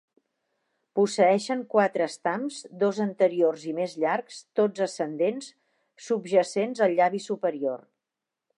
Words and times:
Posseeixen 0.99 1.59
quatre 1.73 2.07
estams, 2.11 2.57
dos 2.83 3.01
anteriors 3.05 3.67
i 3.73 3.75
més 3.81 3.93
llargs, 4.05 4.39
tots 4.61 4.85
ascendents, 4.89 5.51
subjacents 6.07 6.83
al 6.87 6.99
llavi 7.03 7.23
superior. 7.29 7.85